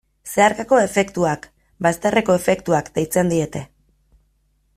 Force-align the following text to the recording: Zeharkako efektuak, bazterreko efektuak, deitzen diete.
Zeharkako 0.35 0.79
efektuak, 0.83 1.45
bazterreko 1.87 2.39
efektuak, 2.41 2.91
deitzen 2.97 3.31
diete. 3.35 3.63